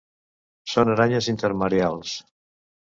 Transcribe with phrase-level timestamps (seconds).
[0.75, 2.19] Són aranyes intermareals.